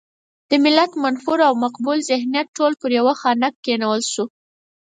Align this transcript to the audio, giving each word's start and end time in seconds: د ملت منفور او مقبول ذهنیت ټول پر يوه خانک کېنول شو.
د 0.49 0.51
ملت 0.63 0.91
منفور 1.03 1.39
او 1.47 1.53
مقبول 1.63 1.97
ذهنیت 2.09 2.47
ټول 2.57 2.73
پر 2.81 2.89
يوه 2.99 3.13
خانک 3.21 3.53
کېنول 3.65 4.01
شو. 4.11 4.25